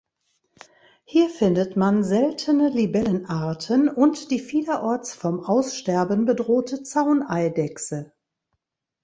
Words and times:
Hier 1.03 1.29
findet 1.29 1.75
man 1.77 2.03
seltene 2.03 2.69
Libellenarten 2.69 3.87
und 3.87 4.31
die 4.31 4.39
vielerorts 4.39 5.13
vom 5.13 5.41
Aussterben 5.41 6.25
bedrohte 6.25 6.81
Zauneidechse. 6.81 8.11